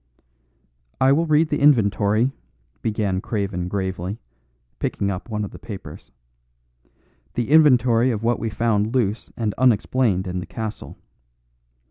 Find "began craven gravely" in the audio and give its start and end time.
2.81-4.17